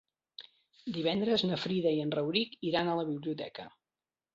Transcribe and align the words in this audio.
Divendres 0.95 1.45
na 1.51 1.61
Frida 1.67 1.95
i 1.99 2.03
en 2.07 2.17
Rauric 2.19 2.59
iran 2.73 2.91
a 2.97 3.01
la 3.03 3.09
biblioteca. 3.15 3.73